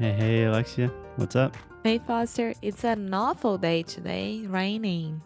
[0.00, 1.54] Hey, hey, Alexia, what's up?
[1.84, 5.20] Hey Foster, it's an awful day today, raining.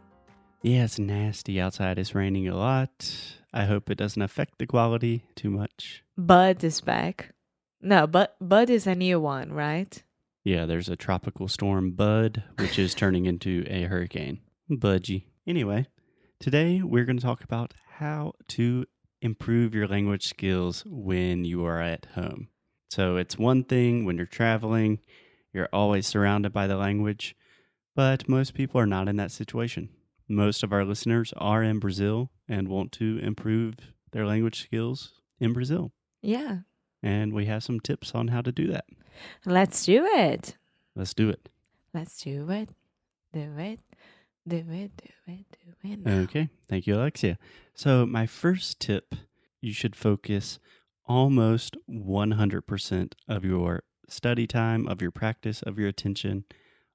[0.63, 1.97] Yeah, it's nasty outside.
[1.97, 3.15] It's raining a lot.
[3.53, 6.03] I hope it doesn't affect the quality too much.
[6.19, 7.35] Bud is back.
[7.81, 10.03] No, but Bud is a new one, right?
[10.43, 14.41] Yeah, there's a tropical storm, Bud, which is turning into a hurricane.
[14.69, 15.27] Budgie.
[15.47, 15.87] Anyway,
[16.41, 18.87] today we're going to talk about how to
[19.23, 22.49] improve your language skills when you are at home.
[22.91, 25.01] So it's one thing when you're traveling,
[25.53, 27.35] you're always surrounded by the language,
[27.95, 29.89] but most people are not in that situation.
[30.29, 33.75] Most of our listeners are in Brazil and want to improve
[34.13, 35.93] their language skills in Brazil.
[36.23, 36.59] Yeah.
[37.03, 38.87] And we have some tips on how to do that.
[39.45, 40.57] Let's do it.
[40.97, 41.49] Let's do it.
[41.93, 42.71] Let's do it.
[43.33, 43.81] Do it.
[44.47, 44.97] Do it.
[44.97, 45.47] Do it.
[45.53, 45.99] Do it.
[46.05, 46.21] now.
[46.23, 46.49] Okay.
[46.69, 47.39] Thank you, Alexia.
[47.75, 49.15] So, my first tip
[49.61, 50.59] you should focus
[51.07, 56.45] almost 100% of your study time, of your practice, of your attention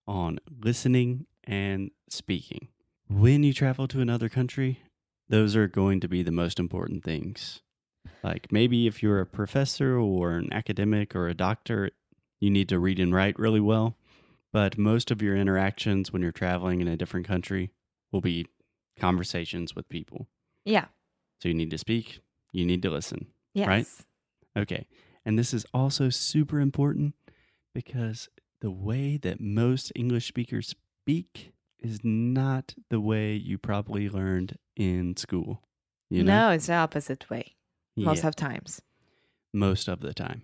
[0.07, 2.67] on listening and speaking.
[3.07, 4.83] When you travel to another country,
[5.27, 7.61] those are going to be the most important things.
[8.23, 11.91] Like maybe if you're a professor or an academic or a doctor,
[12.39, 13.95] you need to read and write really well.
[14.51, 17.71] But most of your interactions when you're traveling in a different country
[18.11, 18.47] will be
[18.99, 20.27] conversations with people.
[20.66, 20.85] Yeah.
[21.41, 22.19] So you need to speak,
[22.51, 23.27] you need to listen.
[23.53, 23.67] Yes.
[23.67, 23.88] Right?
[24.61, 24.88] Okay.
[25.25, 27.16] And this is also super important
[27.73, 28.30] because
[28.61, 35.16] the way that most English speakers speak is not the way you probably learned in
[35.18, 35.62] school.
[36.09, 36.47] You know?
[36.47, 37.56] No, it's the opposite way.
[37.96, 38.81] Most Yeah, of times.
[39.53, 40.41] most of the time.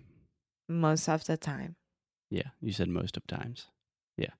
[0.68, 1.76] Most of the time.
[2.30, 3.66] Yeah, you said most of times.
[4.16, 4.32] Yeah.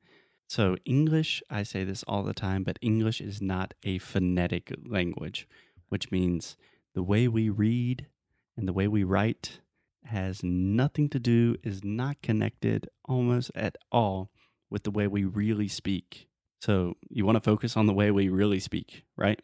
[0.49, 5.49] So, English, I say this all the time, but English is not a phonetic language,
[5.89, 6.57] which means
[6.95, 8.07] the way we read
[8.57, 9.61] and the way we write
[10.05, 14.31] has nothing to do, is not connected almost at all
[14.71, 16.29] with the way we really speak.
[16.61, 19.41] So, you want to focus on the way we really speak, right?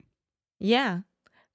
[0.61, 1.01] Yeah.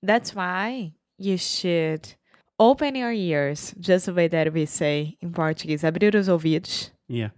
[0.04, 2.14] That's why you should
[2.60, 7.30] open your ears, just the way that we say in Portuguese, abrir os ouvidos, Yeah.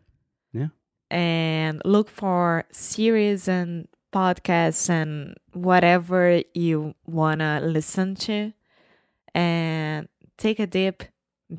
[1.12, 8.54] and look for series and podcasts and whatever you want to listen to
[9.40, 10.08] and
[10.38, 11.04] take a deep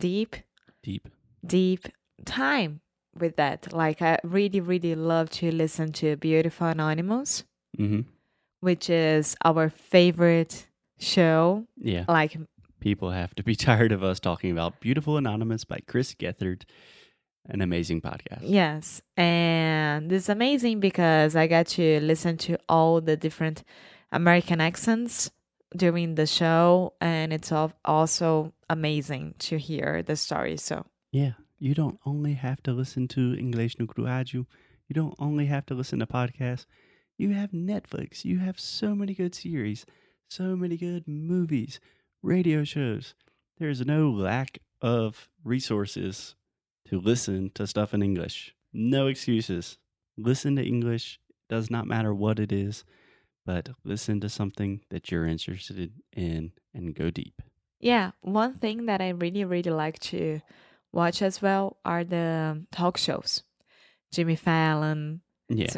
[0.07, 0.37] deep
[0.83, 1.09] Deep.
[1.45, 1.83] deep
[2.25, 2.81] time
[3.23, 7.45] with that like i really really love to listen to beautiful anonymous
[7.77, 8.01] hmm
[8.61, 10.55] which is our favorite
[10.99, 12.05] show Yeah.
[12.09, 12.37] like
[12.81, 16.62] People have to be tired of us talking about Beautiful Anonymous by Chris Gethard,
[17.55, 18.41] an amazing podcast.
[18.43, 19.03] Yes.
[19.19, 23.65] And it's amazing because I got to listen to all the different
[24.12, 25.31] American accents
[25.76, 26.94] during the show.
[27.00, 30.56] And it's al- also amazing to hear the story.
[30.56, 34.47] So, Yeah, you don't only have to listen to English no Cruádio.
[34.88, 36.66] You don't only have to listen to podcasts.
[37.19, 38.25] You have Netflix.
[38.25, 39.84] You have so many good series,
[40.28, 41.78] so many good movies,
[42.22, 43.14] radio shows.
[43.58, 46.34] There's no lack of resources
[46.88, 48.54] to listen to stuff in English.
[48.72, 49.76] No excuses.
[50.16, 51.20] Listen to English.
[51.48, 52.84] Does not matter what it is,
[53.47, 57.43] but listen to something that you're interested in and go deep.
[57.81, 60.41] yeah, one thing that I really, really like to
[60.93, 63.43] watch as well are the talk shows.
[64.12, 65.69] Jimmy Fallon, Yeah.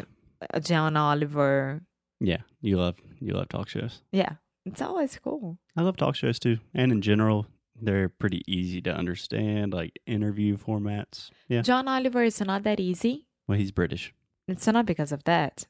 [0.53, 1.81] Uh, John Oliver.
[2.19, 2.41] Yeah.
[2.61, 4.01] You love you love talk shows.
[4.11, 4.33] Yeah,
[4.65, 5.57] it's always cool.
[5.77, 6.57] I love talk shows too.
[6.73, 7.45] And in general,
[7.79, 11.29] they're pretty easy to understand, like interview formats.
[11.47, 11.61] Yeah.
[11.61, 13.27] John Oliver is not that easy.
[13.47, 14.13] Well, he's British.
[14.47, 15.65] It's not because of that.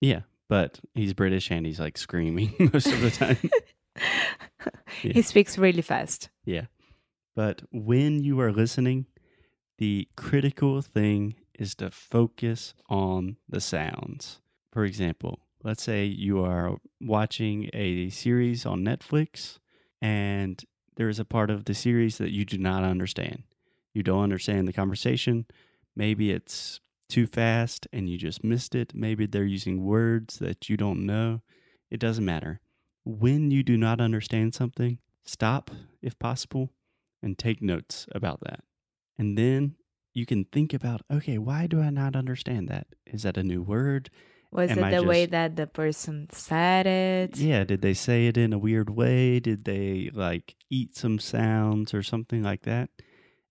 [0.00, 0.20] Yeah.
[0.52, 3.38] But he's British and he's like screaming most of the time.
[5.02, 5.14] Yeah.
[5.14, 6.28] He speaks really fast.
[6.44, 6.66] yeah.
[7.34, 9.06] But when you are listening,
[9.78, 14.40] the critical thing is to focus on the sounds.
[14.72, 19.58] For example, let's say you are watching a series on Netflix
[20.02, 20.62] and
[20.96, 23.44] there is a part of the series that you do not understand.
[23.94, 25.46] You don't understand the conversation.
[25.96, 26.80] Maybe it's
[27.12, 28.94] too fast and you just missed it.
[28.94, 31.42] Maybe they're using words that you don't know.
[31.90, 32.60] It doesn't matter.
[33.04, 35.70] When you do not understand something, stop
[36.00, 36.70] if possible
[37.22, 38.64] and take notes about that.
[39.18, 39.74] And then
[40.14, 42.86] you can think about, okay, why do I not understand that?
[43.04, 44.08] Is that a new word?
[44.50, 47.36] Was Am it the way that the person said it?
[47.36, 49.38] Yeah, did they say it in a weird way?
[49.38, 52.88] Did they like eat some sounds or something like that?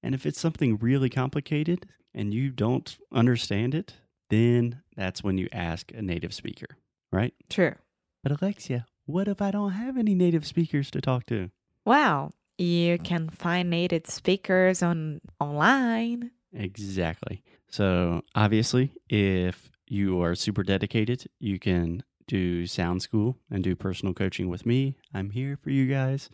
[0.02, 3.94] And if it's something really complicated and you don't understand it,
[4.30, 6.78] then that's when you ask a native speaker,
[7.12, 7.34] right?
[7.50, 7.76] True.
[8.24, 11.52] But Alexia, what if I don't have any native speakers to talk to?
[11.86, 12.32] Wow.
[12.58, 16.32] You uh, can find native speakers on online.
[16.54, 17.44] Exactly.
[17.70, 24.14] So, obviously, if you are super dedicated, you can do Sound School and do personal
[24.14, 24.96] coaching with me.
[25.14, 26.30] I'm here for you guys.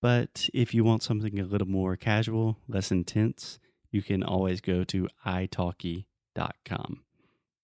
[0.00, 3.58] But if you want something a little more casual, less intense,
[3.92, 7.02] you can always go to italki.com.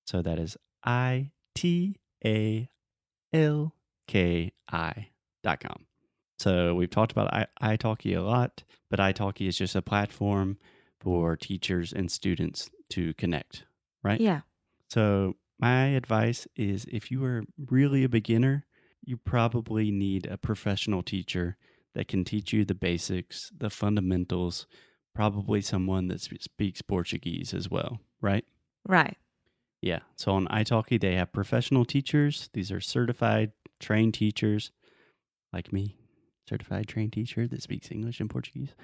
[0.07, 2.69] So that is I T A
[3.33, 3.75] L
[4.07, 5.87] K I.com.
[6.39, 10.59] So we've talked about I- italki a lot, but italki is just a platform
[11.01, 13.65] for teachers and students to connect,
[14.03, 14.21] right?
[14.21, 14.43] Yeah.
[14.89, 18.67] So, my advice is if you are really a beginner,
[19.05, 21.57] you probably need a professional teacher
[21.95, 24.67] that can teach you the basics, the fundamentals,
[25.23, 28.45] probably someone that sp- speaks Portuguese as well, right?
[28.87, 29.17] Right.
[29.83, 29.99] Yeah.
[30.15, 32.49] So on italki, they have professional teachers.
[32.53, 33.51] These are certified,
[33.81, 34.71] trained teachers
[35.53, 35.97] like me,
[36.49, 38.77] certified trained teacher that speaks English and Portuguese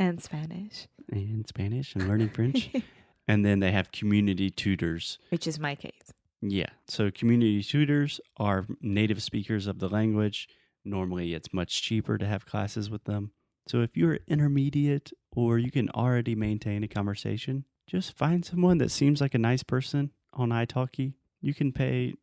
[0.00, 0.88] And Spanish.
[1.12, 2.70] and Spanish and learning French.
[3.28, 6.10] and then they have community tutors Which is my case.
[6.40, 6.70] Yeah.
[6.88, 10.48] So community tutors are native speakers of the language.
[10.86, 13.32] Normally, it's much cheaper to have classes with them.
[13.68, 18.90] So if you're intermediate or you can already maintain a conversation, just find someone that
[18.90, 21.12] seems like a nice person on italki.
[21.42, 22.14] You can pay,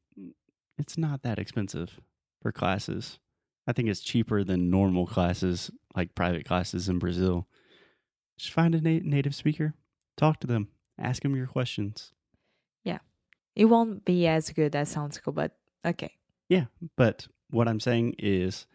[0.78, 2.02] it's not that expensive
[2.42, 3.20] for classes.
[3.68, 7.48] I think it's cheaper than normal classes, like private classes in Brazil.
[8.38, 9.76] Just find a na- native speaker,
[10.18, 12.12] talk to them, ask them your questions.
[12.84, 12.98] Yeah.
[13.56, 15.56] It won't be as good as Sound School, but
[15.86, 16.14] okay.
[16.50, 16.66] Yeah,
[16.98, 18.66] but what I'm saying is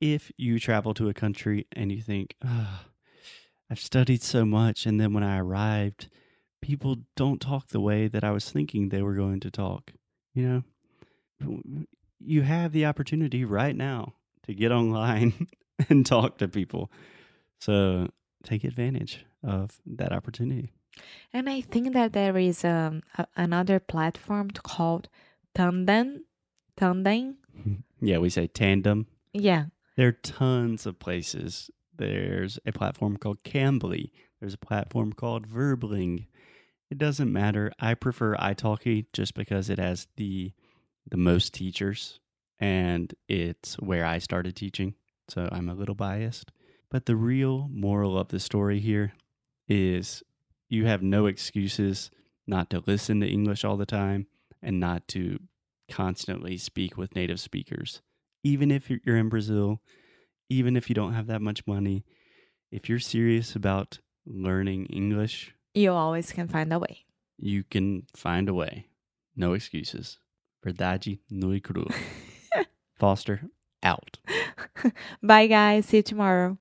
[0.00, 2.86] if you travel to a country and you think, "Ah,
[3.70, 6.08] I've studied so much, and then when I arrived,
[6.60, 9.92] people don't talk the way that I was thinking they were going to talk,
[10.34, 10.64] you
[11.40, 11.62] know,
[12.18, 14.14] you have the opportunity right now
[14.44, 15.46] to get online
[15.88, 16.90] and talk to people.
[17.60, 18.08] So
[18.42, 20.72] take advantage of that opportunity.
[21.32, 25.08] And I think that there is um, a, another platform called
[25.54, 26.24] Tandem.
[26.76, 27.36] Tandem.
[28.02, 29.08] Yeah, we say tandem.
[29.34, 29.66] Yeah.
[29.96, 31.70] There are tons of places.
[32.00, 34.10] There's a platform called Cambly.
[34.40, 36.26] There's a platform called Verbling.
[36.90, 37.72] It doesn't matter.
[37.78, 40.52] I prefer italki just because it has the
[41.06, 42.20] the most teachers
[42.58, 44.94] and it's where I started teaching.
[45.28, 46.52] So I'm a little biased.
[46.90, 49.12] But the real moral of the story here
[49.68, 50.22] is
[50.68, 52.10] you have no excuses
[52.46, 54.26] not to listen to English all the time
[54.62, 55.38] and not to
[55.90, 58.00] constantly speak with native speakers
[58.42, 59.80] even if you're you're in Brazil,
[60.50, 62.04] even if you don't have that much money,
[62.70, 67.06] if you're serious about learning English, You always can find a way.
[67.38, 68.86] you can find a way.
[69.36, 70.18] No excuses.
[70.62, 71.86] Verdade nui cru.
[72.98, 73.40] Foster
[73.82, 74.18] out.
[75.22, 75.86] Bye, guys.
[75.86, 76.58] See you tomorrow.